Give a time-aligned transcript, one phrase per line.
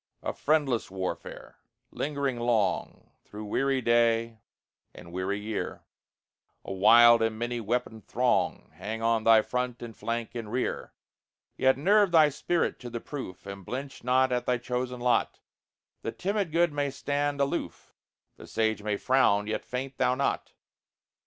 [0.23, 1.59] A friendless warfare!
[1.91, 4.39] lingering long Through weary day
[4.95, 5.83] and weary year;
[6.65, 10.95] A wild and many weaponed throng Hang on thy front, and flank, and rear.
[11.55, 15.39] Yet nerve thy spirit to the proof, And blench not at thy chosen lot;
[16.01, 17.93] The timid good may stand aloof,
[18.37, 20.53] The sage may frown yet faint thou not.